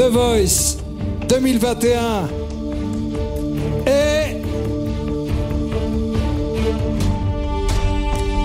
[0.00, 0.78] The Voice
[1.28, 2.28] 2021
[3.84, 4.40] est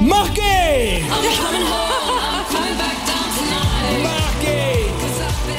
[0.01, 1.01] marqué
[4.03, 4.89] Marqué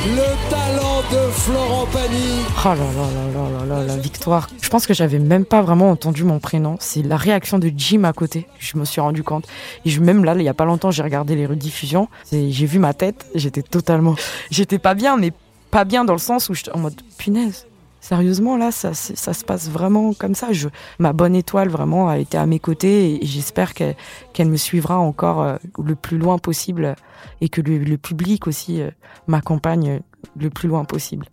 [0.05, 4.51] Le talent de Florent Pagny Oh là là là là là là, la victoire.
[4.61, 6.77] Je pense que j'avais même pas vraiment entendu mon prénom.
[6.79, 8.47] C'est la réaction de Jim à côté.
[8.59, 9.47] Je me suis rendu compte.
[9.87, 12.09] Et je, même là, il y a pas longtemps, j'ai regardé les rediffusions.
[12.31, 13.25] J'ai vu ma tête.
[13.35, 14.15] J'étais totalement.
[14.51, 15.33] J'étais pas bien, mais
[15.71, 17.67] pas bien dans le sens où j'étais en mode punaise.
[18.01, 20.53] Sérieusement, là, ça, ça se passe vraiment comme ça.
[20.53, 20.69] Je,
[21.01, 25.43] ma bonne étoile, vraiment, a été à mes côtés et j'espère qu'elle me suivra encore
[25.43, 26.95] euh, le plus loin possible
[27.41, 28.91] et que le, public aussi euh,
[29.27, 30.03] m'accompagne
[30.37, 31.27] le plus loin possible.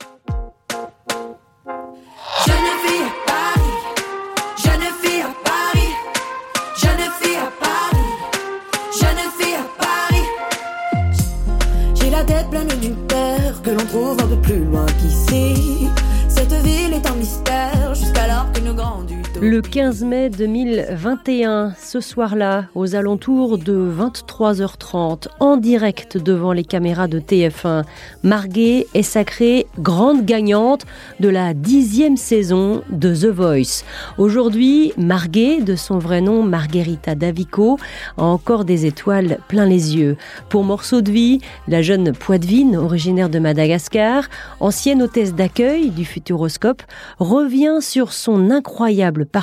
[19.54, 27.08] Le 15 mai 2021, ce soir-là, aux alentours de 23h30, en direct devant les caméras
[27.08, 27.84] de TF1,
[28.24, 30.88] Marguet est sacrée grande gagnante
[31.20, 33.84] de la dixième saison de The Voice.
[34.18, 37.78] Aujourd'hui, Marguet, de son vrai nom Margherita Davico,
[38.18, 40.18] a encore des étoiles plein les yeux.
[40.50, 44.24] Pour Morceau de vie, la jeune Poitevine, originaire de Madagascar,
[44.60, 46.82] ancienne hôtesse d'accueil du Futuroscope,
[47.20, 49.43] revient sur son incroyable parcours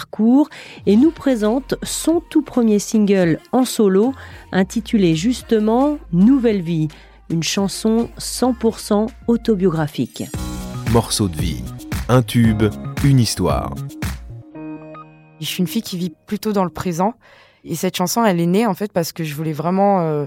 [0.87, 4.13] et nous présente son tout premier single en solo,
[4.53, 6.89] intitulé justement Nouvelle vie,
[7.29, 10.25] une chanson 100% autobiographique.
[10.93, 11.63] Morceau de vie.
[12.09, 12.65] Un tube,
[13.05, 13.75] une histoire.
[15.41, 17.15] Je suis une fille qui vit plutôt dans le présent.
[17.65, 20.27] Et cette chanson, elle est née en fait parce que je voulais vraiment euh,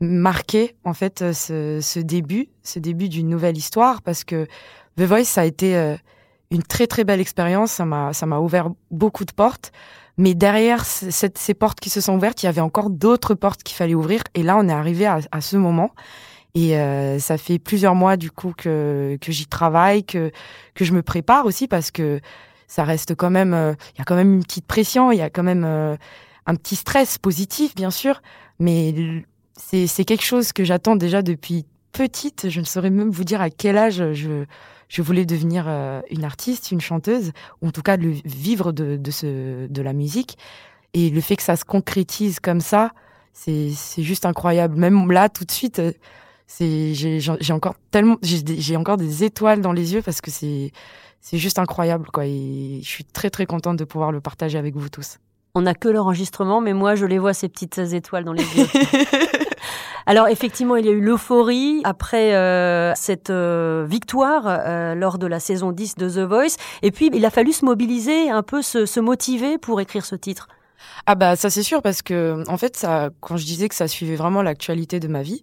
[0.00, 4.46] marquer en fait euh, ce, ce début, ce début d'une nouvelle histoire parce que
[4.96, 5.96] The Voice ça a été euh,
[6.52, 7.72] une très très belle expérience.
[7.72, 9.72] Ça m'a ça m'a ouvert beaucoup de portes.
[10.18, 13.76] Mais derrière ces portes qui se sont ouvertes, il y avait encore d'autres portes qu'il
[13.76, 14.22] fallait ouvrir.
[14.34, 15.90] Et là, on est arrivé à, ce moment.
[16.54, 20.30] Et euh, ça fait plusieurs mois du coup que que j'y travaille, que
[20.74, 22.20] que je me prépare aussi parce que
[22.68, 25.22] ça reste quand même, euh, il y a quand même une petite pression, il y
[25.22, 25.96] a quand même euh,
[26.46, 28.20] un petit stress positif, bien sûr,
[28.58, 29.24] mais
[29.56, 32.50] c'est c'est quelque chose que j'attends déjà depuis petite.
[32.50, 34.44] Je ne saurais même vous dire à quel âge je
[34.92, 37.32] je voulais devenir euh, une artiste, une chanteuse,
[37.62, 40.36] ou en tout cas le vivre de de ce de la musique.
[40.92, 42.92] Et le fait que ça se concrétise comme ça,
[43.32, 44.76] c'est juste incroyable.
[44.78, 45.78] Même là, tout de suite.
[45.78, 45.92] euh,
[46.60, 50.72] j'ai encore tellement j'ai encore des étoiles dans les yeux parce que c'est
[51.22, 54.76] c'est juste incroyable quoi et je suis très très contente de pouvoir le partager avec
[54.76, 55.18] vous tous.
[55.54, 58.66] On n'a que l'enregistrement, mais moi je les vois ces petites étoiles dans les yeux.
[60.06, 65.26] Alors effectivement, il y a eu l'euphorie après euh, cette euh, victoire euh, lors de
[65.26, 66.56] la saison 10 de The Voice.
[66.82, 70.16] Et puis, il a fallu se mobiliser, un peu se, se motiver pour écrire ce
[70.16, 70.48] titre.
[71.06, 73.88] Ah bah ça c'est sûr parce que en fait ça quand je disais que ça
[73.88, 75.42] suivait vraiment l'actualité de ma vie,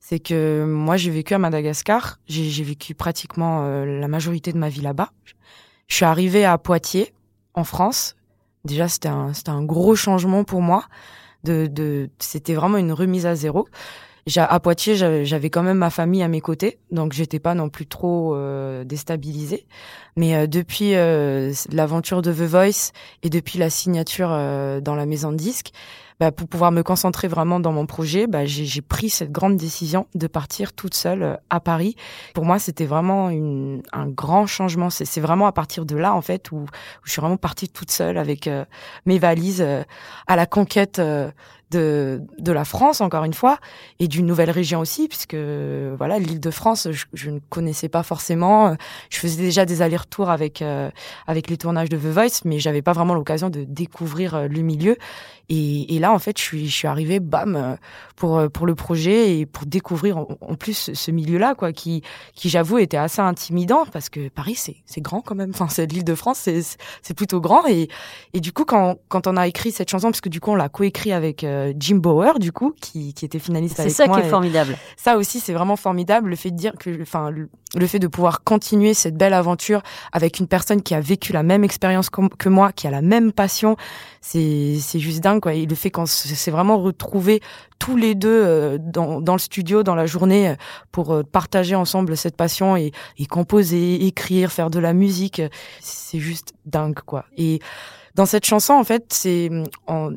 [0.00, 4.68] c'est que moi j'ai vécu à Madagascar, j'ai vécu pratiquement euh, la majorité de ma
[4.68, 5.10] vie là-bas.
[5.88, 7.12] Je suis arrivée à Poitiers
[7.54, 8.16] en France.
[8.64, 10.84] Déjà c'était un un gros changement pour moi
[11.44, 13.66] de c'était vraiment une remise à zéro.
[14.36, 17.86] À Poitiers, j'avais quand même ma famille à mes côtés, donc j'étais pas non plus
[17.86, 19.66] trop euh, déstabilisée.
[20.16, 22.92] Mais euh, depuis euh, l'aventure de The Voice
[23.22, 25.70] et depuis la signature euh, dans la maison de disques,
[26.18, 30.06] bah, pour pouvoir me concentrer vraiment dans mon projet, bah, j'ai pris cette grande décision
[30.14, 31.96] de partir toute seule euh, à Paris.
[32.34, 34.90] Pour moi, c'était vraiment une, un grand changement.
[34.90, 36.66] C'est vraiment à partir de là, en fait, où, où
[37.04, 38.66] je suis vraiment partie toute seule avec euh,
[39.06, 39.66] mes valises
[40.26, 41.00] à la conquête
[41.70, 43.58] de, de la France, encore une fois,
[43.98, 48.02] et d'une nouvelle région aussi, puisque voilà, l'île de France, je, je ne connaissais pas
[48.02, 48.76] forcément.
[49.10, 50.90] Je faisais déjà des allers-retours avec euh,
[51.26, 54.62] avec les tournages de The Voice, mais j'avais pas vraiment l'occasion de découvrir euh, le
[54.62, 54.96] milieu.
[55.50, 57.74] Et, et là, en fait, je suis je suis arrivée, bam, euh,
[58.14, 62.02] pour euh, pour le projet et pour découvrir en, plus ce, milieu-là, quoi, qui
[62.34, 65.52] qui j'avoue était assez intimidant parce que Paris c'est grand quand même.
[65.60, 66.48] Enfin, l'île de France,
[67.02, 67.88] c'est plutôt grand et
[68.32, 70.54] et du coup quand quand on a écrit cette chanson, parce que du coup on
[70.54, 74.06] l'a coécrit avec euh, Jim Bauer, du coup, qui qui était finaliste C'est avec ça
[74.06, 74.20] moi.
[74.20, 74.76] qui est formidable.
[74.96, 78.06] ça aussi, c'est vraiment formidable, le fait de dire que, enfin, le, le fait de
[78.06, 82.48] pouvoir continuer cette belle aventure avec une personne qui a vécu la même expérience que
[82.48, 83.76] moi, qui a la même passion,
[84.20, 85.54] c'est, c'est juste dingue, quoi.
[85.54, 87.40] Et le fait qu'on s'est vraiment retrouvés
[87.78, 90.54] tous les deux euh, dans, dans le studio, dans la journée, euh,
[90.92, 95.48] pour euh, partager ensemble cette passion et, et composer, écrire, faire de la musique, euh,
[95.80, 97.24] c'est juste dingue, quoi.
[97.36, 97.60] Et
[98.20, 99.48] dans cette chanson, en fait, c'est,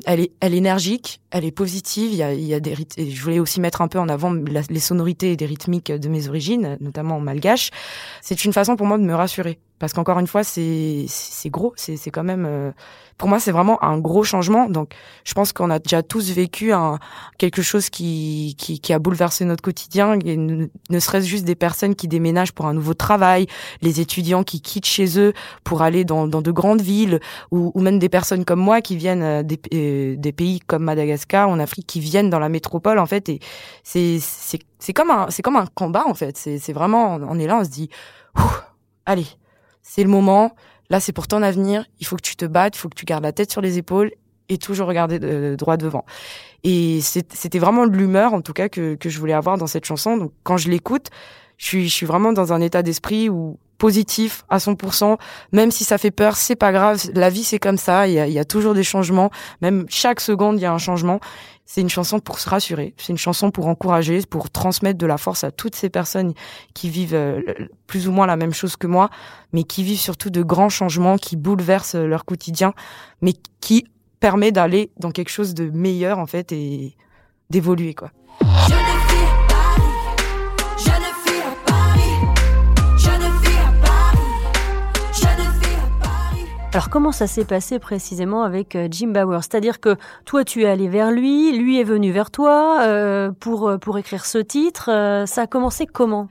[0.04, 2.12] elle est, énergique, elle est positive.
[2.12, 3.02] Il y a, des rythmes.
[3.02, 6.28] Je voulais aussi mettre un peu en avant les sonorités et des rythmiques de mes
[6.28, 7.70] origines, notamment en malgache.
[8.20, 11.04] C'est une façon pour moi de me rassurer, parce qu'encore une fois, c'est,
[11.48, 11.74] gros.
[11.76, 12.72] C'est, quand même, euh,
[13.18, 14.66] pour moi, c'est vraiment un gros changement.
[14.70, 14.94] Donc,
[15.24, 16.72] je pense qu'on a déjà tous vécu
[17.36, 18.56] quelque chose qui,
[18.88, 20.16] a bouleversé notre quotidien.
[20.16, 23.46] Ne, serait-ce juste des personnes qui déménagent pour un nouveau travail,
[23.82, 25.34] les étudiants qui quittent chez eux
[25.64, 27.20] pour aller dans, de grandes villes,
[27.50, 31.50] ou, même des personnes comme moi qui viennent euh, des, euh, des pays comme Madagascar,
[31.50, 33.30] en Afrique, qui viennent dans la métropole, en fait.
[33.82, 34.18] C'est,
[34.94, 36.38] comme un, c'est comme un combat, en fait.
[36.38, 37.90] C'est vraiment, on est là, on se dit,
[39.04, 39.26] allez,
[39.84, 40.56] c'est le moment
[40.90, 41.86] Là, c'est pour ton avenir.
[42.00, 43.78] Il faut que tu te battes, il faut que tu gardes la tête sur les
[43.78, 44.12] épaules
[44.48, 46.04] et toujours regarder de, droit devant.
[46.62, 50.16] Et c'était vraiment l'humeur, en tout cas, que, je voulais avoir dans cette chanson.
[50.16, 51.08] Donc, quand je l'écoute,
[51.56, 55.18] je suis, vraiment dans un état d'esprit où positif à 100%,
[55.52, 57.02] même si ça fait peur, c'est pas grave.
[57.14, 58.06] La vie, c'est comme ça.
[58.06, 59.30] Il y a toujours des changements.
[59.62, 61.20] Même chaque seconde, il y a un changement.
[61.66, 62.94] C'est une chanson pour se rassurer.
[62.98, 66.34] C'est une chanson pour encourager, pour transmettre de la force à toutes ces personnes
[66.74, 67.40] qui vivent euh,
[67.86, 69.08] plus ou moins la même chose que moi,
[69.52, 72.74] mais qui vivent surtout de grands changements qui bouleversent leur quotidien,
[73.22, 73.86] mais qui
[74.20, 76.96] permet d'aller dans quelque chose de meilleur, en fait, et
[77.50, 78.10] d'évoluer, quoi.
[86.74, 89.44] Alors comment ça s'est passé précisément avec euh, Jim Bauer?
[89.44, 89.94] C'est-à-dire que
[90.24, 93.96] toi tu es allé vers lui, lui est venu vers toi euh, pour euh, pour
[93.96, 94.86] écrire ce titre.
[95.24, 96.28] ça a commencé comment?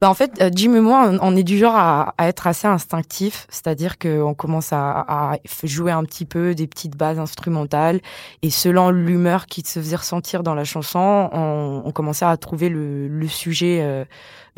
[0.00, 3.98] Bah en fait, Jim et moi, on est du genre à, être assez instinctif, c'est-à-dire
[3.98, 8.00] qu'on commence à, jouer un petit peu des petites bases instrumentales,
[8.42, 13.26] et selon l'humeur qui se faisait ressentir dans la chanson, on, commençait à trouver le,
[13.26, 14.06] sujet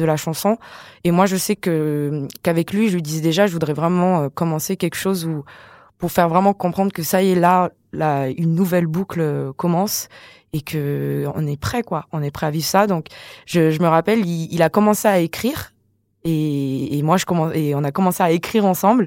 [0.01, 0.59] de la chanson.
[1.05, 4.29] Et moi, je sais que qu'avec lui, je lui disais déjà, je voudrais vraiment euh,
[4.29, 5.45] commencer quelque chose où
[5.99, 10.09] pour faire vraiment comprendre que ça y est là, là une nouvelle boucle euh, commence
[10.53, 12.87] et que on est prêt quoi, on est prêt à vivre ça.
[12.87, 13.07] Donc
[13.47, 15.73] je, je me rappelle, il, il, a commencé à écrire
[16.25, 19.07] et, et moi je commence et on a commencé à écrire ensemble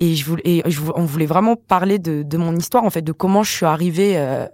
[0.00, 3.02] et je voulais, et je, on voulait vraiment parler de, de mon histoire en fait,
[3.02, 4.46] de comment je suis arrivée euh,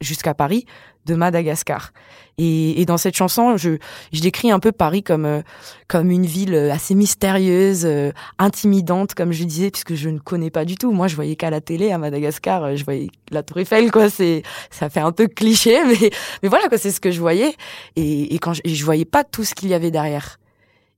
[0.00, 0.66] jusqu'à Paris
[1.06, 1.92] de Madagascar.
[2.36, 3.78] Et, et, dans cette chanson, je,
[4.12, 5.40] je décris un peu Paris comme euh,
[5.88, 10.64] comme une ville assez mystérieuse, euh, intimidante, comme je disais, puisque je ne connais pas
[10.64, 10.92] du tout.
[10.92, 14.08] Moi, je voyais qu'à la télé à Madagascar, euh, je voyais la Tour Eiffel, quoi.
[14.08, 16.10] C'est ça fait un peu cliché, mais
[16.42, 16.78] mais voilà, quoi.
[16.78, 17.56] C'est ce que je voyais.
[17.96, 20.38] Et, et quand je, je voyais pas tout ce qu'il y avait derrière.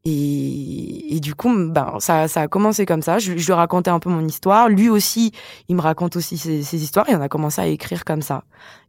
[0.05, 3.19] Et, du coup, ben, ça, ça a commencé comme ça.
[3.19, 4.69] Je, lui racontais un peu mon histoire.
[4.69, 5.33] Lui aussi,
[5.69, 8.45] il me raconte aussi ses, histoires et on a commencé à écrire comme ça.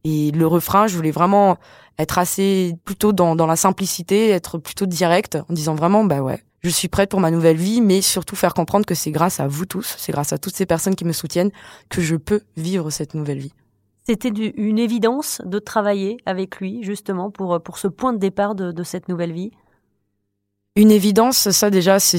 [0.06, 1.58] Et le refrain, je voulais vraiment
[2.00, 6.42] être assez plutôt dans, dans la simplicité, être plutôt direct en disant vraiment, bah ouais,
[6.62, 9.48] je suis prête pour ma nouvelle vie, mais surtout faire comprendre que c'est grâce à
[9.48, 11.52] vous tous, c'est grâce à toutes ces personnes qui me soutiennent
[11.90, 13.54] que je peux vivre cette nouvelle vie.
[14.04, 18.72] C'était une évidence de travailler avec lui, justement, pour, pour ce point de départ de,
[18.72, 19.52] de cette nouvelle vie
[20.76, 22.18] une évidence, ça déjà, c'est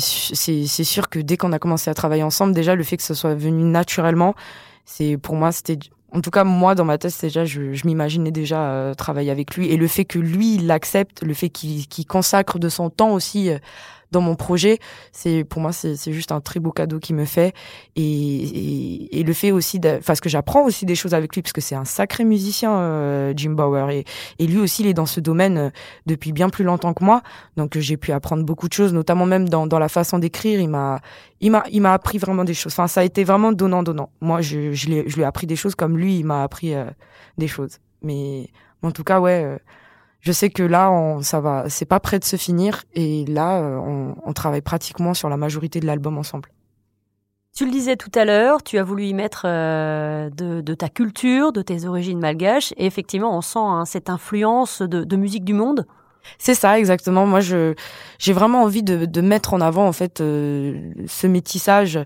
[0.84, 3.34] sûr que dès qu'on a commencé à travailler ensemble, déjà le fait que ce soit
[3.34, 4.34] venu naturellement,
[4.84, 5.78] c'est pour moi c'était
[6.12, 9.56] en tout cas moi dans ma tête déjà je, je m'imaginais déjà euh, travailler avec
[9.56, 9.70] lui.
[9.70, 13.48] Et le fait que lui il l'accepte, le fait qu'il consacre de son temps aussi
[13.48, 13.58] euh,
[14.12, 14.78] dans mon projet,
[15.10, 17.54] c'est pour moi c'est juste un très beau cadeau qu'il me fait
[17.96, 21.60] et, et, le fait aussi, parce que j'apprends aussi des choses avec lui parce que
[21.60, 24.04] c'est un sacré musicien euh, Jim Bauer et,
[24.38, 25.70] et lui aussi il est dans ce domaine euh,
[26.06, 27.22] depuis bien plus longtemps que moi,
[27.56, 30.68] donc j'ai pu apprendre beaucoup de choses, notamment même dans, dans la façon d'écrire, il
[30.68, 31.00] m'a
[31.40, 32.72] il m'a il m'a appris vraiment des choses.
[32.72, 34.10] Enfin ça a été vraiment donnant donnant.
[34.20, 36.84] Moi je je, je lui ai appris des choses comme lui il m'a appris euh,
[37.38, 37.78] des choses.
[38.02, 38.50] Mais
[38.82, 39.58] en tout cas ouais
[40.22, 43.60] je sais que là, on, ça va, c'est pas prêt de se finir, et là,
[43.60, 46.48] euh, on, on travaille pratiquement sur la majorité de l'album ensemble.
[47.54, 50.88] Tu le disais tout à l'heure, tu as voulu y mettre euh, de, de, ta
[50.88, 55.44] culture, de tes origines malgaches, et effectivement, on sent hein, cette influence de, de, musique
[55.44, 55.86] du monde.
[56.38, 57.26] C'est ça, exactement.
[57.26, 57.74] Moi, je
[58.18, 61.98] j'ai vraiment envie de, de, mettre en avant en fait euh, ce métissage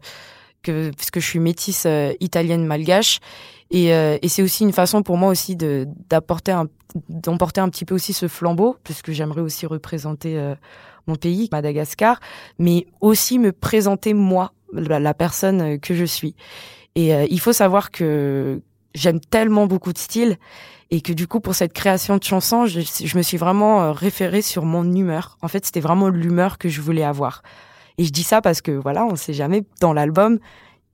[0.63, 3.21] que puisque je suis métisse euh, italienne malgache
[3.71, 6.67] et, euh, et c'est aussi une façon pour moi aussi de d'apporter un
[7.09, 10.55] d'emporter un petit peu aussi ce flambeau puisque j'aimerais aussi représenter euh,
[11.07, 12.21] mon pays Madagascar
[12.59, 16.35] mais aussi me présenter moi la, personne que je suis.
[16.95, 18.63] Et euh, il faut savoir que
[18.95, 20.39] j'aime tellement beaucoup de styles
[20.91, 24.43] et que du coup pour cette création de chansons je, je me suis vraiment référée
[24.43, 25.39] sur mon humeur.
[25.43, 27.43] En fait c'était vraiment l'humeur que je voulais avoir.
[27.99, 30.39] Et je dis ça parce que voilà on sait jamais dans l'album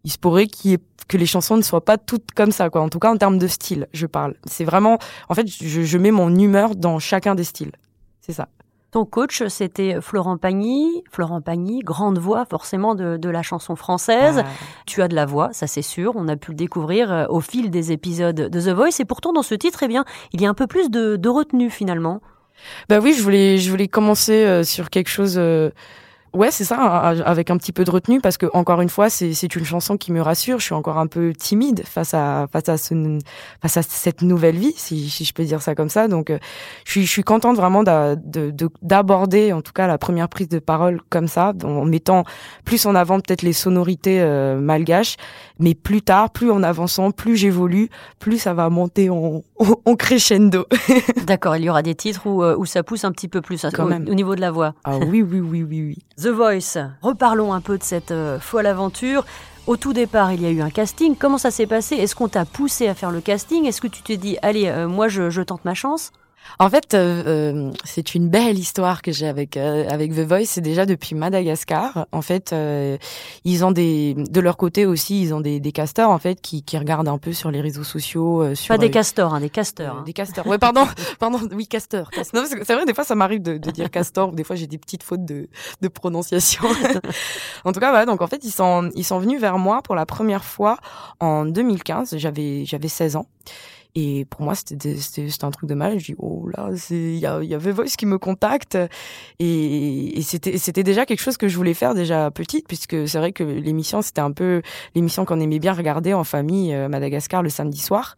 [0.04, 0.78] il se pourrait qu'il
[1.08, 2.80] que les chansons ne soient pas toutes comme ça, quoi.
[2.80, 4.34] En tout cas, en termes de style, je parle.
[4.44, 7.72] C'est vraiment, en fait, je, je, mets mon humeur dans chacun des styles.
[8.20, 8.48] C'est ça.
[8.92, 11.02] Ton coach, c'était Florent Pagny.
[11.10, 14.42] Florent Pagny, grande voix forcément de, de la chanson française.
[14.44, 14.48] Ah.
[14.86, 16.12] Tu as de la voix, ça c'est sûr.
[16.14, 19.00] On a pu le découvrir euh, au fil des épisodes de The Voice.
[19.00, 21.28] Et pourtant, dans ce titre, eh bien, il y a un peu plus de, de
[21.28, 22.20] retenue finalement.
[22.90, 25.40] Bah oui, je voulais, je voulais commencer euh, sur quelque chose.
[26.34, 26.76] Ouais, c'est ça,
[27.26, 30.12] avec un petit peu de retenue, parce que encore une fois, c'est une chanson qui
[30.12, 30.60] me rassure.
[30.60, 33.18] Je suis encore un peu timide face à face à ce,
[33.60, 36.08] face à cette nouvelle vie, si, si je peux dire ça comme ça.
[36.08, 36.38] Donc, euh,
[36.86, 40.30] je suis je suis contente vraiment d'a- de de- d'aborder, en tout cas, la première
[40.30, 42.24] prise de parole comme ça, en mettant
[42.64, 45.16] plus en avant peut-être les sonorités euh, malgaches,
[45.62, 47.88] mais plus tard, plus en avançant, plus j'évolue,
[48.18, 50.66] plus ça va monter en, en, en crescendo.
[51.26, 53.64] D'accord, il y aura des titres où, euh, où ça pousse un petit peu plus
[53.64, 54.06] hein, Quand au, même.
[54.08, 54.74] au niveau de la voix.
[54.84, 55.98] Ah oui, oui, oui, oui, oui.
[56.22, 59.24] The Voice, reparlons un peu de cette euh, folle aventure.
[59.68, 61.14] Au tout départ, il y a eu un casting.
[61.16, 61.94] Comment ça s'est passé?
[61.94, 63.64] Est-ce qu'on t'a poussé à faire le casting?
[63.64, 66.10] Est-ce que tu t'es dit, allez, euh, moi je, je tente ma chance?
[66.58, 70.44] En fait, euh, euh, c'est une belle histoire que j'ai avec euh, avec The Voice.
[70.46, 72.06] C'est déjà depuis Madagascar.
[72.12, 72.98] En fait, euh,
[73.44, 76.62] ils ont des de leur côté aussi, ils ont des, des casteurs en fait qui,
[76.62, 78.42] qui regardent un peu sur les réseaux sociaux.
[78.42, 79.96] euh, sur Pas des euh, castors, hein, des casteurs.
[79.98, 80.02] hein.
[80.04, 80.46] Des casteurs.
[80.46, 80.86] Ouais, pardon,
[81.18, 81.40] pardon.
[81.52, 82.10] Oui, casteur.
[82.16, 84.32] Non, parce que c'est vrai, des fois, ça m'arrive de, de dire castor.
[84.32, 85.48] Des fois, j'ai des petites fautes de,
[85.80, 86.64] de prononciation.
[87.64, 88.06] en tout cas, voilà.
[88.06, 90.76] Donc, en fait, ils sont, ils sont venus vers moi pour la première fois
[91.20, 92.16] en 2015.
[92.18, 93.26] J'avais, j'avais 16 ans.
[93.94, 94.96] Et pour moi, c'était,
[95.42, 95.98] un truc de mal.
[95.98, 98.78] Je dis, oh là, il y a, y a The Voice qui me contacte.
[99.38, 103.32] Et, et c'était, déjà quelque chose que je voulais faire déjà petite, puisque c'est vrai
[103.32, 104.62] que l'émission, c'était un peu
[104.94, 108.16] l'émission qu'on aimait bien regarder en famille, euh, Madagascar, le samedi soir.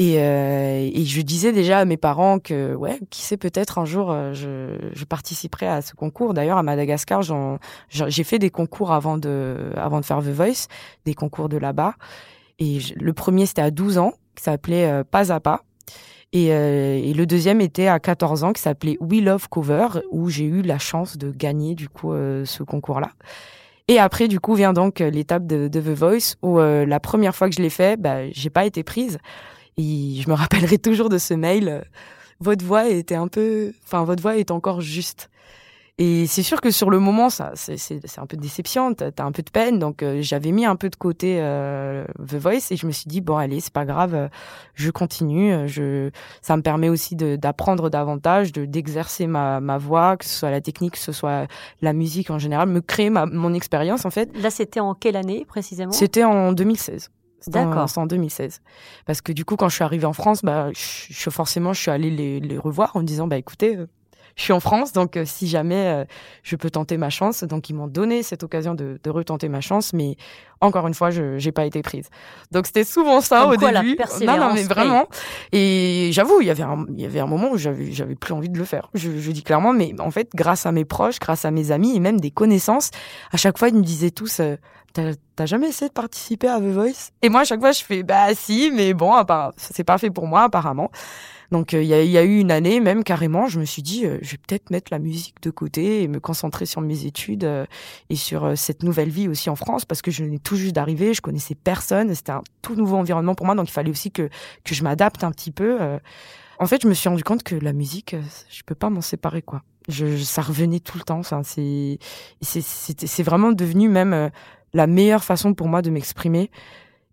[0.00, 3.84] Et, euh, et je disais déjà à mes parents que, ouais, qui sait, peut-être un
[3.84, 6.34] jour, euh, je, je participerai à ce concours.
[6.34, 7.22] D'ailleurs, à Madagascar,
[7.90, 10.68] j'ai fait des concours avant de, avant de faire The Voice,
[11.04, 11.94] des concours de là-bas.
[12.60, 15.62] Et je- le premier, c'était à 12 ans, qui s'appelait euh, Pas à Pas.
[16.32, 20.28] Et, euh, et le deuxième était à 14 ans, qui s'appelait We Love Cover, où
[20.28, 23.10] j'ai eu la chance de gagner, du coup, euh, ce concours-là.
[23.88, 27.56] Et après, du coup, vient donc l'étape de, The Voice, où la première fois que
[27.56, 29.18] je l'ai fait, bah, j'ai pas été prise.
[29.78, 31.84] Et je me rappellerai toujours de ce mail.
[32.38, 35.30] Votre voix était un peu, enfin, votre voix est encore juste.
[36.00, 37.76] Et c'est sûr que sur le moment, ça, c'est,
[38.18, 38.94] un peu déception.
[38.94, 39.80] T'as, t'as un peu de peine.
[39.80, 43.08] Donc, euh, j'avais mis un peu de côté euh, The Voice et je me suis
[43.08, 44.28] dit bon, allez, c'est pas grave, euh,
[44.74, 45.52] je continue.
[45.52, 50.30] euh, Je, ça me permet aussi d'apprendre davantage, de d'exercer ma, ma voix, que ce
[50.38, 51.48] soit la technique, que ce soit
[51.82, 54.30] la musique en général, me créer ma, mon expérience en fait.
[54.40, 55.90] Là, c'était en quelle année précisément?
[55.90, 57.10] C'était en 2016.
[57.40, 57.88] C'était en- D'accord.
[57.88, 58.60] C'est en 2016.
[59.04, 61.80] Parce que du coup, quand je suis arrivée en France, bah, je, je- forcément, je
[61.80, 63.86] suis allée les, les revoir en me disant, bah, écoutez, euh,
[64.38, 66.04] je suis en France, donc euh, si jamais euh,
[66.44, 67.42] je peux tenter ma chance.
[67.42, 70.16] Donc, ils m'ont donné cette occasion de, de retenter ma chance, mais
[70.60, 72.08] encore une fois, je n'ai pas été prise.
[72.52, 73.96] Donc, c'était souvent ça Comme au quoi, la début.
[73.96, 75.08] persévérance non, non, mais vraiment.
[75.50, 78.32] Et j'avoue, il y avait un, il y avait un moment où j'avais, j'avais plus
[78.32, 78.90] envie de le faire.
[78.94, 81.96] Je, je dis clairement, mais en fait, grâce à mes proches, grâce à mes amis
[81.96, 82.92] et même des connaissances,
[83.32, 84.56] à chaque fois, ils me disaient tous, euh,
[84.94, 87.10] T'as t'as jamais essayé de participer à The Voice?
[87.20, 89.12] Et moi, à chaque fois, je fais bah si, mais bon,
[89.58, 90.90] c'est pas fait pour moi apparemment.
[91.50, 94.04] Donc euh, il y, y a eu une année même carrément, je me suis dit,
[94.04, 97.44] euh, je vais peut-être mettre la musique de côté et me concentrer sur mes études
[97.44, 97.64] euh,
[98.10, 101.14] et sur cette nouvelle vie aussi en France parce que je venais tout juste d'arriver,
[101.14, 104.28] je connaissais personne, c'était un tout nouveau environnement pour moi, donc il fallait aussi que
[104.64, 105.78] que je m'adapte un petit peu.
[106.58, 108.16] En fait, je me suis rendu compte que la musique,
[108.50, 109.62] je peux pas m'en séparer quoi.
[109.88, 111.18] Je, ça revenait tout le temps.
[111.18, 111.98] Enfin, c'est
[112.42, 114.30] c'est c'est vraiment devenu même
[114.74, 116.50] la meilleure façon pour moi de m'exprimer.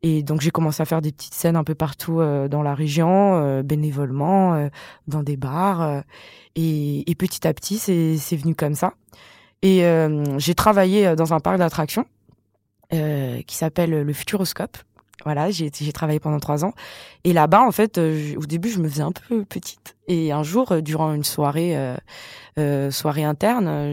[0.07, 2.75] Et donc j'ai commencé à faire des petites scènes un peu partout euh, dans la
[2.75, 4.67] région, euh, bénévolement, euh,
[5.07, 6.03] dans des bars.
[6.55, 8.93] et, et petit à petit, c'est venu comme ça.
[9.63, 9.83] Et
[10.37, 12.05] j'ai travaillé dans un parc d'attractions
[12.91, 14.77] qui s'appelle le Futuroscope.
[15.23, 16.73] Voilà, j'ai travaillé pendant trois ans.
[17.23, 19.95] Et là-bas, en fait, au début, je me faisais un peu petite.
[20.07, 21.75] Et un jour, durant une soirée,
[22.91, 23.91] soirée interne,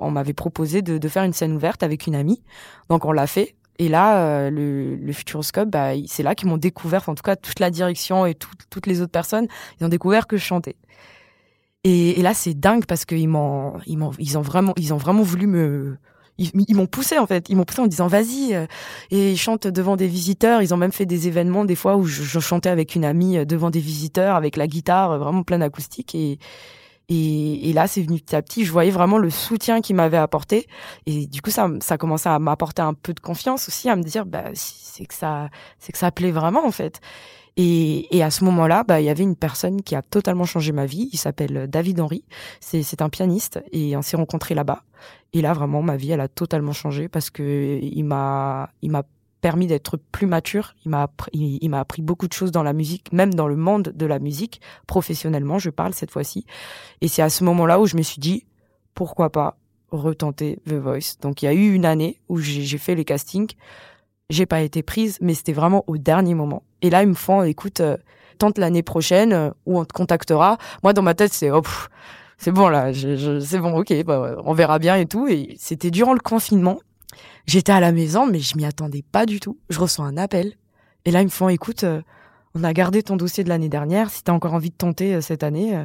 [0.00, 2.42] on m'avait proposé de faire une scène ouverte avec une amie.
[2.88, 3.54] Donc on l'a fait.
[3.78, 7.36] Et là, euh, le, le Futuroscope, bah, c'est là qu'ils m'ont découvert, en tout cas
[7.36, 9.48] toute la direction et tout- toutes les autres personnes,
[9.80, 10.76] ils ont découvert que je chantais.
[11.84, 15.22] Et, et là, c'est dingue parce qu'ils m'ont, ils ils ont vraiment, ils ont vraiment
[15.22, 15.98] voulu me,
[16.38, 17.48] ils, ils m'ont poussé en fait.
[17.48, 18.66] Ils m'ont poussé en disant vas-y euh,
[19.10, 20.62] et chante devant des visiteurs.
[20.62, 23.44] Ils ont même fait des événements des fois où je, chantais avec une amie euh,
[23.44, 26.38] devant des visiteurs avec la guitare vraiment pleine acoustique et
[27.08, 28.64] et, et là, c'est venu petit à petit.
[28.64, 30.66] Je voyais vraiment le soutien qu'ils m'avaient apporté.
[31.06, 34.02] Et du coup, ça, ça commençait à m'apporter un peu de confiance aussi, à me
[34.02, 37.00] dire, bah, c'est que ça, c'est que ça plaît vraiment, en fait.
[37.56, 40.72] Et, et à ce moment-là, bah, il y avait une personne qui a totalement changé
[40.72, 41.08] ma vie.
[41.12, 42.24] Il s'appelle David Henry.
[42.60, 44.82] C'est, c'est un pianiste et on s'est rencontrés là-bas.
[45.32, 49.02] Et là, vraiment, ma vie, elle a totalement changé parce que il m'a, il m'a
[49.44, 50.74] permis d'être plus mature.
[50.86, 53.56] Il m'a appris, il, m'a appris beaucoup de choses dans la musique, même dans le
[53.56, 56.46] monde de la musique, professionnellement, je parle cette fois-ci.
[57.02, 58.46] Et c'est à ce moment-là où je me suis dit,
[58.94, 59.58] pourquoi pas
[59.90, 61.18] retenter The Voice.
[61.20, 63.52] Donc il y a eu une année où j'ai fait les castings,
[64.30, 66.62] j'ai pas été prise, mais c'était vraiment au dernier moment.
[66.80, 67.98] Et là ils me font, écoute, euh,
[68.38, 70.56] tente l'année prochaine euh, où on te contactera.
[70.82, 71.60] Moi dans ma tête c'est, oh,
[72.38, 75.28] c'est bon là, c'est bon, ok, bah, on verra bien et tout.
[75.28, 76.78] Et c'était durant le confinement.
[77.46, 79.58] J'étais à la maison, mais je m'y attendais pas du tout.
[79.70, 80.54] Je reçois un appel
[81.04, 82.02] et là ils me font, écoute, euh,
[82.54, 84.10] on a gardé ton dossier de l'année dernière.
[84.10, 85.84] Si t'as encore envie de tenter euh, cette année, euh,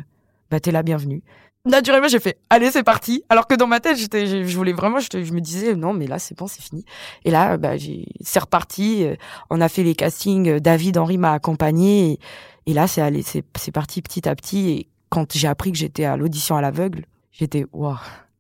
[0.52, 1.22] bah t'es la bienvenue.
[1.66, 3.24] Naturellement, j'ai fait allez, c'est parti.
[3.30, 6.18] Alors que dans ma tête, j'étais, je voulais vraiment, je, me disais non, mais là,
[6.18, 6.86] c'est bon, c'est fini.
[7.26, 7.74] Et là, bah,
[8.22, 9.06] c'est reparti.
[9.50, 10.60] On a fait les castings.
[10.60, 12.18] David Henry m'a accompagné.
[12.66, 14.70] Et, là, c'est allé, c'est parti petit à petit.
[14.70, 17.98] Et quand j'ai appris que j'étais à l'audition à l'aveugle, j'étais waouh,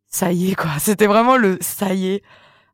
[0.07, 0.71] ça y est quoi.
[0.79, 2.23] C'était vraiment le ça y est.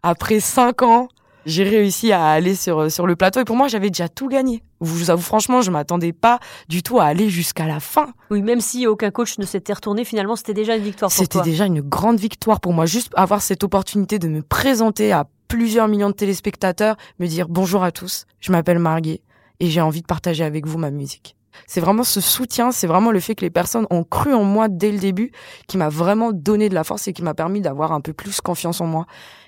[0.07, 1.07] Après cinq ans,
[1.47, 3.39] j'ai réussi à aller sur sur le plateau.
[3.39, 4.62] Et pour moi, j'avais déjà tout gagné.
[4.79, 6.38] Je vous avoue franchement, je m'attendais pas
[6.69, 8.13] du tout à aller jusqu'à la fin.
[8.29, 11.41] Oui, même si aucun coach ne s'était retourné, finalement, c'était déjà une victoire pour C'était
[11.41, 15.88] déjà une grande victoire pour moi, juste avoir cette opportunité de me présenter à plusieurs
[15.88, 19.21] millions de téléspectateurs, me dire bonjour à tous, je m'appelle Marguet
[19.59, 21.35] et j'ai envie de partager avec vous ma musique.
[21.67, 24.67] C'est vraiment ce soutien, c'est vraiment le fait que les personnes ont cru en moi
[24.67, 25.31] dès le début
[25.67, 28.41] qui m'a vraiment donné de la force et qui m'a permis d'avoir un peu plus
[28.41, 29.05] confiance en moi.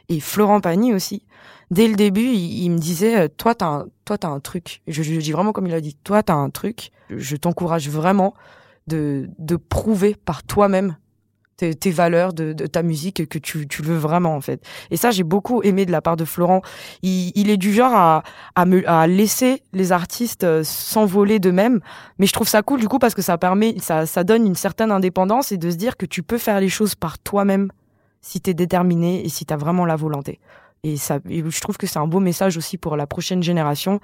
[0.09, 1.25] Et Florent Pagny aussi,
[1.71, 4.81] dès le début, il, me disait euh, toi t'as un, toi t'as un truc.
[4.87, 6.91] Je, je dis vraiment comme il a dit, toi t'as un truc.
[7.09, 8.33] Je t'encourage vraiment
[8.87, 10.95] de de prouver par toi-même
[11.57, 14.63] tes, tes valeurs de, ta musique que tu, tu veux vraiment en fait.
[14.91, 16.61] Et ça j'ai beaucoup aimé de la part de Florent.
[17.01, 18.23] Il, il est du genre à,
[18.55, 21.81] à me à laisser les artistes euh, s'envoler d'eux-mêmes,
[22.19, 24.55] mais je trouve ça cool du coup parce que ça permet ça ça donne une
[24.55, 27.69] certaine indépendance et de se dire que tu peux faire les choses par toi-même
[28.21, 30.39] si tu es déterminé et si tu as vraiment la volonté.
[30.83, 33.99] Et ça et je trouve que c'est un beau message aussi pour la prochaine génération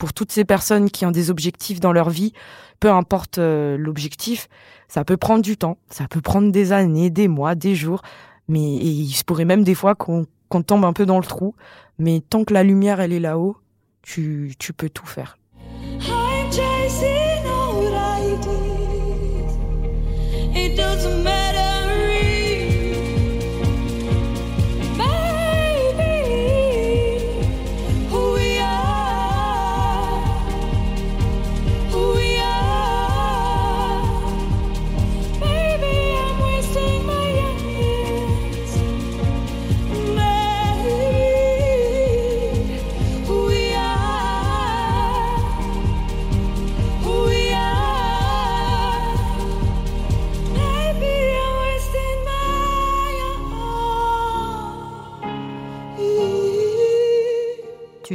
[0.00, 2.32] pour toutes ces personnes qui ont des objectifs dans leur vie,
[2.80, 4.48] peu importe euh, l'objectif,
[4.88, 8.00] ça peut prendre du temps, ça peut prendre des années, des mois, des jours,
[8.48, 10.26] mais et il se pourrait même des fois qu'on
[10.66, 11.54] tombe un peu dans le trou,
[11.98, 13.58] mais tant que la lumière elle est là-haut,
[14.02, 15.36] tu peux tout faire.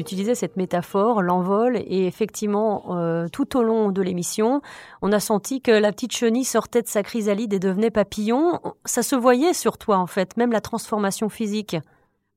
[0.05, 4.61] Tu utilisais cette métaphore, l'envol, et effectivement, euh, tout au long de l'émission,
[5.01, 8.59] on a senti que la petite chenille sortait de sa chrysalide et devenait papillon.
[8.85, 11.75] Ça se voyait sur toi, en fait, même la transformation physique.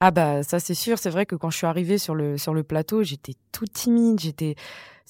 [0.01, 2.55] Ah bah ça c'est sûr, c'est vrai que quand je suis arrivée sur le sur
[2.55, 4.55] le plateau, j'étais toute timide, j'étais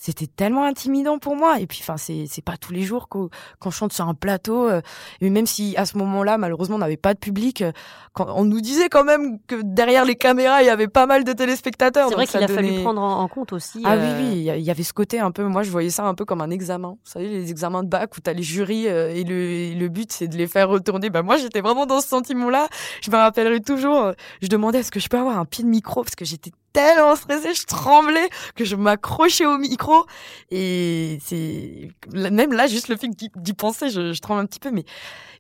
[0.00, 3.30] c'était tellement intimidant pour moi et puis enfin c'est c'est pas tous les jours qu'on
[3.58, 4.80] qu'on chante sur un plateau euh,
[5.20, 7.72] et même si à ce moment-là malheureusement on n'avait pas de public euh,
[8.12, 11.24] quand on nous disait quand même que derrière les caméras il y avait pas mal
[11.24, 13.82] de téléspectateurs C'est vrai qu'il a fallu prendre en, en compte aussi.
[13.84, 16.04] Ah euh, oui, oui, il y avait ce côté un peu, moi je voyais ça
[16.04, 16.90] un peu comme un examen.
[16.90, 19.88] Vous savez, les examens de bac où t'as les jurys euh, et, le, et le
[19.88, 21.10] but c'est de les faire retourner.
[21.10, 22.68] Bah moi j'étais vraiment dans ce sentiment-là.
[23.02, 26.02] Je me rappellerai toujours, je demandais est-ce que je peux avoir un pied de micro
[26.02, 30.06] parce que j'étais tellement stressée, je tremblais que je m'accrochais au micro.
[30.50, 34.70] Et c'est même là, juste le fait d'y penser, je, je tremble un petit peu.
[34.70, 34.84] Mais,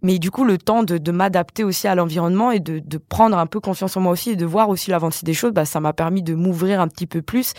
[0.02, 3.60] mais du coup, le temps de, m'adapter aussi à l'environnement et de, prendre un peu
[3.60, 6.22] confiance en moi aussi et de voir aussi l'avancée des choses, bah, ça m'a permis
[6.22, 7.52] de m'ouvrir un petit peu plus.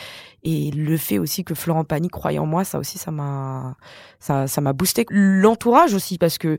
[0.44, 3.76] Et le fait aussi que Florent Pagny croyait en moi, ça aussi, ça m'a,
[4.20, 5.06] ça m'a boosté.
[5.10, 6.58] L'entourage aussi, parce que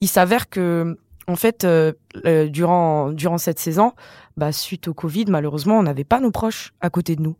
[0.00, 0.96] il s'avère que,
[1.28, 1.92] en fait, euh,
[2.24, 3.92] euh, durant, durant cette saison,
[4.36, 7.36] bah, suite au Covid, malheureusement, on n'avait pas nos proches à côté de nous.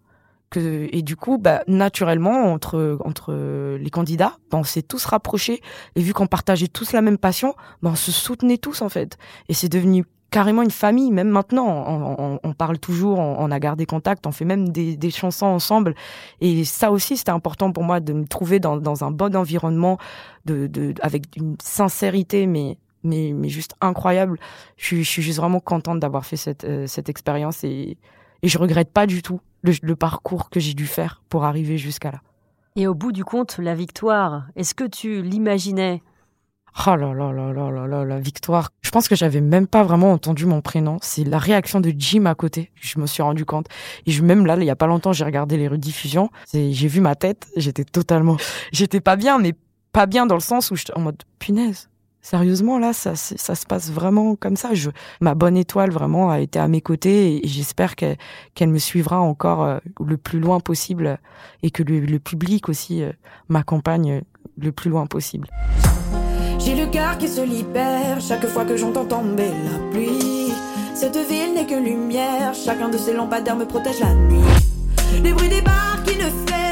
[0.48, 3.32] Que, et du coup, bah, naturellement, entre, entre
[3.76, 5.60] les candidats, bah, on s'est tous rapprochés.
[5.96, 9.18] Et vu qu'on partageait tous la même passion, bah, on se soutenait tous, en fait.
[9.48, 11.10] Et c'est devenu carrément une famille.
[11.10, 14.68] Même maintenant, on, on- on parle toujours, on, on a gardé contact, on fait même
[14.68, 15.94] des, des chansons ensemble.
[16.40, 19.98] Et ça aussi, c'était important pour moi de me trouver dans, dans un bon environnement,
[20.44, 24.38] de, de, avec une sincérité, mais, mais, mais juste incroyable.
[24.76, 27.96] Je, suis- je suis juste vraiment contente d'avoir fait cette, euh, cette expérience et,
[28.42, 31.78] et je regrette pas du tout le, le parcours que j'ai dû faire pour arriver
[31.78, 32.20] jusqu'à là.
[32.76, 36.02] Et au bout du compte, la victoire, est-ce que tu l'imaginais?
[36.86, 38.68] Oh là là là là là là, la victoire.
[38.82, 40.98] Je pense pense que j'avais même pas vraiment entendu mon prénom.
[41.02, 42.70] C'est la réaction de Jim à côté.
[42.74, 43.66] Je me suis rendu compte.
[44.06, 46.30] Et je, même là, il y a pas longtemps, j'ai regardé les rediffusions.
[46.52, 47.46] J'ai vu ma tête.
[47.56, 48.36] J'étais totalement,
[48.72, 49.52] j'étais pas bien, mais
[49.92, 51.88] pas bien dans le sens où j'étais en mode punaise.
[52.28, 54.74] Sérieusement, là, ça, ça se passe vraiment comme ça.
[54.74, 59.20] Je, ma bonne étoile vraiment a été à mes côtés et, j'espère qu'elle me suivra
[59.20, 61.20] encore euh, le plus loin possible
[61.62, 63.12] et que le, public aussi euh,
[63.48, 64.22] m'accompagne
[64.58, 65.46] le plus loin possible.
[66.58, 70.50] J'ai le cœur qui se libère chaque fois que j'entends tomber la pluie.
[70.96, 74.42] Cette ville n'est que lumière, chacun de ses lampadaires me protège la nuit.
[75.22, 76.65] Les bruits des bars qui ne ferment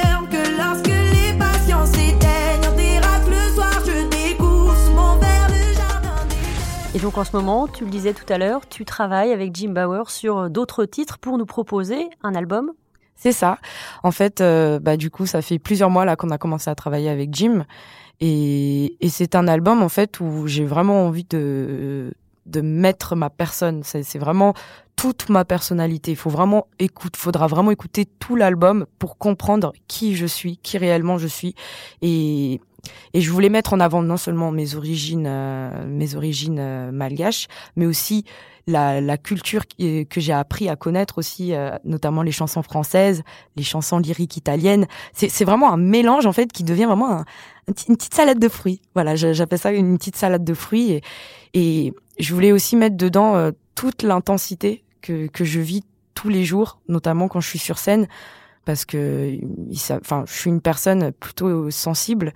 [7.04, 10.08] donc en ce moment, tu le disais tout à l'heure, tu travailles avec Jim Bauer
[10.08, 12.72] sur d'autres titres pour nous proposer un album
[13.16, 13.58] c'est ça.
[14.02, 16.74] En fait, euh, bah du coup, ça fait plusieurs mois là qu'on a commencé à
[16.74, 17.64] travailler avec Jim,
[18.20, 22.12] et, c'est un album en fait où j'ai vraiment envie de
[22.46, 23.82] de mettre ma personne.
[23.84, 24.52] C'est vraiment
[24.96, 26.10] toute ma personnalité.
[26.10, 26.66] Il faut vraiment
[27.16, 31.54] faudra vraiment écouter tout l'album pour comprendre qui je suis, qui réellement je suis,
[32.02, 32.60] et
[33.12, 37.48] et je voulais mettre en avant non seulement mes origines, euh, mes origines euh, malgaches,
[37.76, 38.24] mais aussi
[38.66, 43.22] la, la culture que j'ai appris à connaître aussi, euh, notamment les chansons françaises,
[43.56, 44.86] les chansons lyriques italiennes.
[45.12, 47.24] C'est vraiment un mélange en fait qui devient vraiment un,
[47.88, 48.80] une petite salade de fruits.
[48.94, 50.92] Voilà, j'appelle ça une petite salade de fruits.
[50.92, 51.02] Et,
[51.52, 56.44] et je voulais aussi mettre dedans euh, toute l'intensité que, que je vis tous les
[56.44, 58.08] jours, notamment quand je suis sur scène,
[58.64, 59.36] parce que,
[59.90, 62.32] enfin, je suis une personne plutôt sensible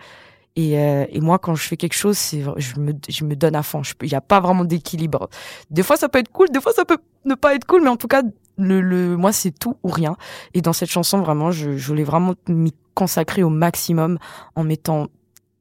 [0.59, 2.18] et, euh, et, moi, quand je fais quelque chose,
[2.57, 3.83] je me, donne à fond.
[4.03, 5.29] Il n'y a pas vraiment d'équilibre.
[5.71, 7.88] Des fois, ça peut être cool, des fois, ça peut ne pas être cool, mais
[7.88, 8.23] en tout cas,
[8.57, 10.16] moi, c'est tout ou rien.
[10.55, 14.18] Et dans cette chanson, vraiment, je, je voulais vraiment m'y consacrer au maximum
[14.57, 15.07] en mettant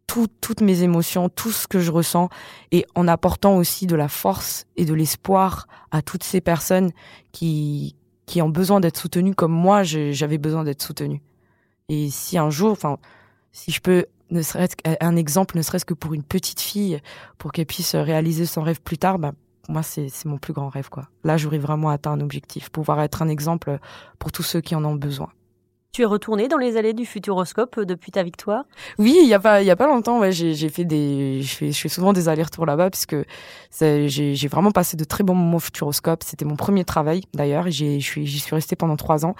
[0.07, 2.29] tout, toutes mes émotions, tout ce que je ressens,
[2.71, 6.89] et en apportant aussi de la force et de l'espoir à toutes ces personnes
[7.31, 11.21] qui, qui ont besoin d'être soutenues comme moi, j'avais besoin d'être soutenue.
[11.87, 12.97] Et si un jour, enfin,
[13.57, 16.99] si je peux ne serait-ce qu'un exemple, ne serait-ce que pour une petite fille,
[17.39, 19.31] pour qu'elle puisse réaliser son rêve plus tard, bah,
[19.67, 20.89] moi, c'est mon plus grand rêve.
[20.89, 21.09] quoi.
[21.23, 23.79] Là, j'aurais vraiment atteint un objectif, pouvoir être un exemple
[24.19, 25.29] pour tous ceux qui en ont besoin.
[25.93, 28.65] Tu es retourné dans les allées du Futuroscope euh, depuis ta victoire?
[28.99, 31.55] Oui, il y a pas il y a pas longtemps, ouais, j'ai fait des je
[31.55, 33.15] fais je fais souvent des allers-retours là-bas puisque
[33.79, 36.23] j'ai vraiment passé de très bons moments au Futuroscope.
[36.23, 37.69] C'était mon premier travail d'ailleurs.
[37.69, 39.33] J'y suis j'y suis restée pendant trois ans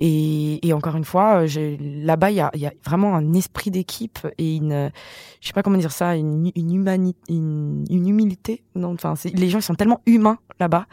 [0.00, 4.20] et, et encore une fois, là-bas il y a, y a vraiment un esprit d'équipe
[4.38, 4.90] et une
[5.40, 8.62] je sais pas comment dire ça, une une, une humilité.
[8.76, 10.86] Non, enfin les gens ils sont tellement humains là-bas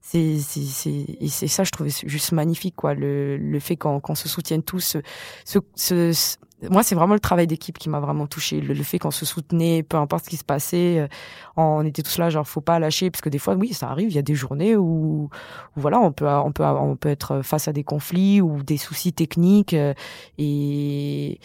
[0.00, 4.28] c'est c'est c'est ça je trouvais juste magnifique quoi le le fait qu'on qu'on se
[4.28, 4.96] soutienne tous
[5.44, 6.36] ce, ce,
[6.68, 9.82] moi c'est vraiment le travail d'équipe qui m'a vraiment touché le, fait qu'on se soutenait
[9.82, 11.08] peu importe ce qui se passait euh,
[11.56, 14.10] on était tous là genre faut pas lâcher parce que des fois oui ça arrive
[14.10, 15.28] il y a des journées où,
[15.76, 18.76] où voilà on peut on peut on peut être face à des conflits ou des
[18.78, 19.94] soucis techniques euh,
[20.38, 21.40] et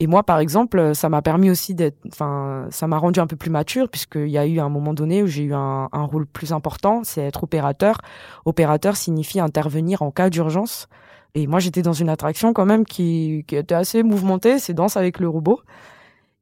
[0.00, 3.36] et moi, par exemple, ça m'a permis aussi d'être, enfin, ça m'a rendu un peu
[3.36, 6.26] plus mature puisqu'il y a eu un moment donné où j'ai eu un, un, rôle
[6.26, 7.98] plus important, c'est être opérateur.
[8.44, 10.88] Opérateur signifie intervenir en cas d'urgence.
[11.36, 14.96] Et moi, j'étais dans une attraction quand même qui, qui était assez mouvementée, c'est Danse
[14.96, 15.60] avec le robot.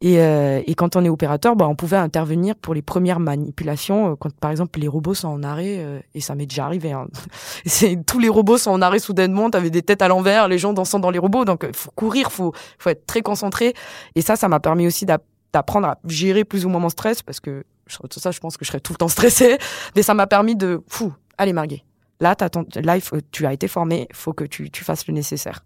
[0.03, 4.13] Et, euh, et, quand on est opérateur, bah, on pouvait intervenir pour les premières manipulations.
[4.13, 6.91] Euh, quand par exemple les robots sont en arrêt, euh, et ça m'est déjà arrivé.
[6.91, 7.07] Hein.
[7.67, 9.49] C'est tous les robots sont en arrêt soudainement.
[9.49, 11.45] T'avais des têtes à l'envers, les gens dansant dans les robots.
[11.45, 13.75] Donc faut courir, faut faut être très concentré.
[14.17, 17.39] Et ça, ça m'a permis aussi d'apprendre à gérer plus ou moins mon stress parce
[17.39, 17.63] que
[18.11, 19.57] tout ça, je pense que je serais tout le temps stressée.
[19.95, 21.85] Mais ça m'a permis de, fou, allez Marguerite.
[22.19, 22.97] Là, as ton, là,
[23.31, 25.65] tu as été formé, faut que tu, tu fasses le nécessaire.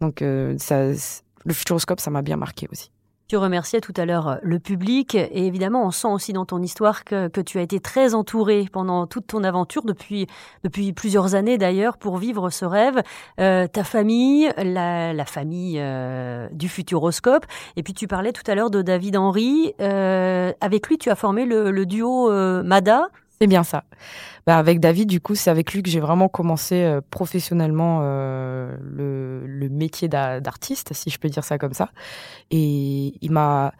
[0.00, 0.22] Donc
[0.58, 0.88] ça,
[1.44, 2.90] le futuroscope, ça m'a bien marqué aussi.
[3.30, 6.60] Tu remerciais tout à l'heure euh, le public et évidemment on sent aussi dans ton
[6.60, 10.26] histoire que, tu as été très entouré pendant toute ton aventure depuis
[10.96, 13.00] plusieurs années d'ailleurs pour vivre ce rêve.
[13.38, 18.68] Euh, ta famille, la, famille euh, du Futuroscope et puis tu parlais tout à l'heure
[18.68, 19.74] de David Henry.
[19.80, 22.32] Euh, avec lui tu as formé le, duo
[22.64, 23.10] Mada.
[23.40, 23.84] C'est bien ça.
[24.46, 28.76] Bah avec David, du coup, c'est avec lui que j'ai vraiment commencé euh, professionnellement euh,
[28.82, 31.90] le, le, métier d'artiste, si je peux dire ça comme ça.
[32.50, 33.72] Et il m'a,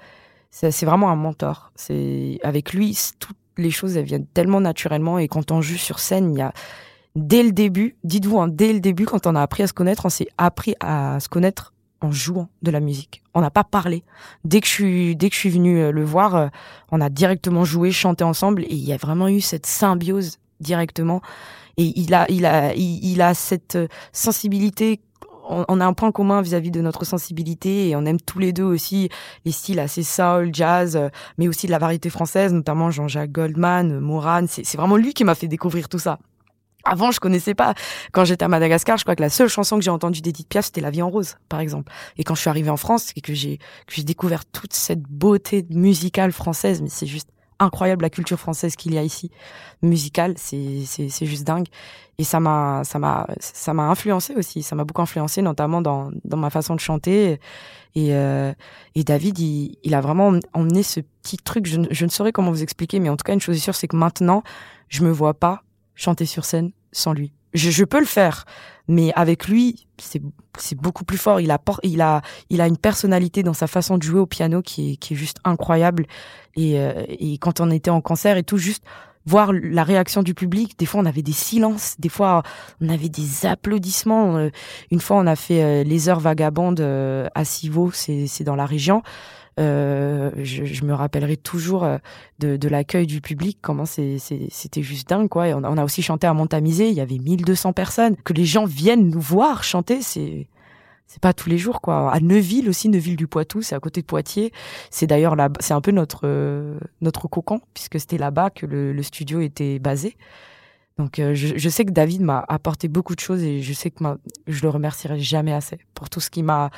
[0.50, 1.72] c'est vraiment un mentor.
[1.74, 5.18] C'est avec lui, toutes les choses elles viennent tellement naturellement.
[5.18, 6.54] Et quand on joue sur scène, il y a
[7.14, 10.06] dès le début, dites-vous, hein, dès le début, quand on a appris à se connaître,
[10.06, 13.22] on s'est appris à se connaître en jouant de la musique.
[13.34, 14.02] On n'a pas parlé.
[14.44, 16.48] Dès que je suis, dès que je suis venue euh, le voir, euh,
[16.90, 21.20] on a directement joué, chanté ensemble, et il y a vraiment eu cette symbiose directement.
[21.76, 25.00] Et il a, il a, il, a cette euh, sensibilité
[25.52, 28.62] on, a un point commun vis-à-vis de notre sensibilité et on aime tous les deux
[28.62, 29.08] aussi
[29.44, 34.44] les styles assez soul, jazz, mais aussi de la variété française, notamment Jean-Jacques Goldman, Moran.
[34.46, 36.20] C'est vraiment lui qui m'a fait découvrir tout ça.
[36.84, 37.74] Avant, je connaissais pas.
[38.12, 40.66] Quand j'étais à Madagascar, je crois que la seule chanson que j'ai entendue d'Edith Piaf,
[40.66, 41.92] c'était La vie en rose, par exemple.
[42.16, 45.02] Et quand je suis arrivée en France et que j'ai que j'ai découvert toute cette
[45.02, 49.30] beauté musicale française, mais c'est juste incroyable la culture française qu'il y a ici,
[49.82, 51.66] musicale, c'est c'est c'est juste dingue.
[52.18, 54.62] Et ça m'a ça m'a ça m'a influencé aussi.
[54.62, 57.38] Ça m'a beaucoup influencé, notamment dans dans ma façon de chanter.
[57.94, 58.52] Et euh,
[58.94, 61.66] et David, il, il a vraiment emmené ce petit truc.
[61.66, 63.74] Je, je ne saurais comment vous expliquer, mais en tout cas, une chose est sûre,
[63.74, 64.42] c'est que maintenant,
[64.88, 65.62] je me vois pas
[66.00, 67.32] chanter sur scène sans lui.
[67.52, 68.44] Je, je peux le faire,
[68.88, 71.40] mais avec lui, c'est beaucoup plus fort.
[71.40, 74.62] Il a il a il a une personnalité dans sa façon de jouer au piano
[74.62, 76.06] qui est qui est juste incroyable.
[76.56, 78.84] Et euh, et quand on était en concert et tout, juste
[79.26, 80.78] voir la réaction du public.
[80.78, 82.42] Des fois, on avait des silences, des fois,
[82.80, 84.38] on avait des applaudissements.
[84.38, 84.48] Euh,
[84.90, 89.02] une fois, on a fait euh, les heures vagabondes à Civaux, c'est dans la région.
[89.60, 91.98] Euh, je, me rappellerai toujours euh,
[92.38, 95.48] de, l'accueil du public, comment c'était juste dingue, quoi.
[95.48, 98.16] Et on, a aussi chanté à Montamisé, il y avait 1200 personnes.
[98.24, 100.48] Que les gens viennent nous voir chanter, c'est
[101.06, 102.12] c'est pas tous les jours quoi.
[102.12, 104.52] À Neuville aussi, Neuville du Poitou, c'est à côté de Poitiers.
[104.90, 109.02] C'est d'ailleurs là, c'est un peu notre euh, notre cocon puisque c'était là-bas que le,
[109.02, 110.16] studio était basé.
[110.98, 114.04] Donc je, sais que David m'a apporté beaucoup de choses et je sais que
[114.46, 116.70] je le remercierai jamais assez pour tout ce qui m'a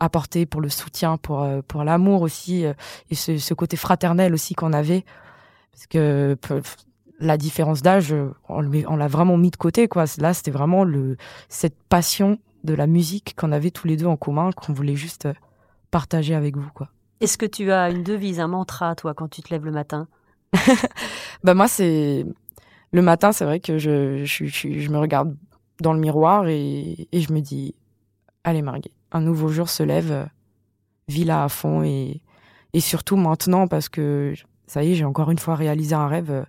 [0.00, 2.74] apporté pour le soutien, pour euh, pour l'amour aussi euh,
[3.10, 5.04] et ce, ce, côté fraternel aussi qu'on avait.
[5.72, 6.36] Parce que
[7.20, 8.14] la différence d'âge
[8.48, 10.04] on l'a vraiment mis de côté quoi.
[10.18, 11.16] Là c'était vraiment le
[11.48, 15.26] cette passion de la musique qu'on avait tous les deux en commun qu'on voulait juste
[15.26, 15.34] euh,
[15.90, 16.88] partager avec vous quoi.
[17.20, 20.08] Est-ce que tu as une devise un mantra toi quand tu te lèves le matin?
[21.42, 22.24] Bah moi c'est
[22.92, 25.36] le matin c'est vrai que je, je, je, je me regarde
[25.80, 27.74] dans le miroir et, et je me dis
[28.44, 30.26] allez Marguerite un nouveau jour se lève, euh,
[31.08, 32.20] vis là à fond et,
[32.74, 34.34] et surtout maintenant parce que
[34.66, 36.30] ça y est, j'ai encore une fois réalisé un rêve.
[36.30, 36.44] Euh,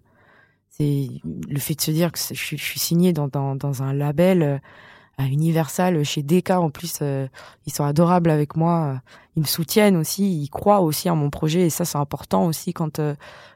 [0.69, 4.43] c'est le fait de se dire que je, suis, je signé dans, dans, un label
[4.43, 4.58] euh,
[5.17, 8.99] à Universal chez DK en plus ils sont adorables avec moi
[9.38, 12.73] ils me soutiennent aussi ils croient aussi en mon projet et ça c'est important aussi
[12.73, 12.99] quand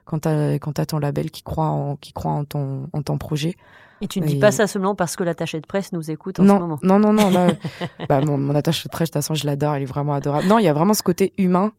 [0.06, 3.58] quand quand t'as ton label qui croit en qui croit en ton en ton projet
[4.02, 6.44] et tu ne dis pas ça seulement parce que l'attaché de presse nous écoute en
[6.44, 6.80] non, ce moment.
[6.84, 7.58] Non, non, non.
[8.10, 10.48] bah, mon, mon attaché de presse, de toute façon, je l'adore, elle est vraiment adorable.
[10.48, 11.72] Non, il y a vraiment ce côté humain.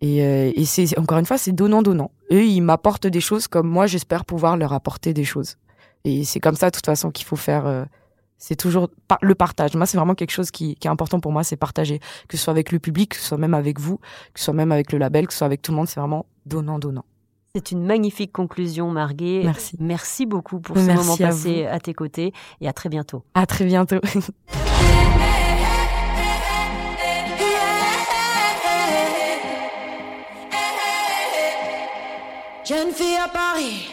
[0.00, 2.10] Et, euh, et c'est encore une fois, c'est donnant-donnant.
[2.32, 5.56] Eux, ils m'apportent des choses comme moi, j'espère pouvoir leur apporter des choses.
[6.04, 7.66] Et c'est comme ça, de toute façon, qu'il faut faire.
[7.66, 7.84] Euh,
[8.36, 9.74] c'est toujours le partage.
[9.74, 12.00] Moi, c'est vraiment quelque chose qui, qui est important pour moi, c'est partager.
[12.26, 13.98] Que ce soit avec le public, que ce soit même avec vous,
[14.34, 16.00] que ce soit même avec le label, que ce soit avec tout le monde, c'est
[16.00, 17.04] vraiment donnant-donnant.
[17.54, 19.44] C'est une magnifique conclusion, Marguerite.
[19.44, 19.76] Merci.
[19.78, 23.24] Merci beaucoup pour ce moment passé à, tes côtés et à très bientôt.
[23.34, 24.00] À très bientôt.
[32.64, 33.90] Jeune fille à Paris.